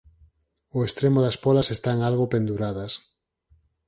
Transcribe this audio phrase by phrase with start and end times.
[0.77, 2.91] O extremo das pólas están algo penduradas.